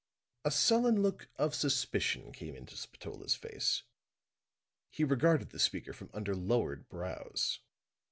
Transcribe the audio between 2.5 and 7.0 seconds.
into Spatola's face; he regarded the speaker from under lowered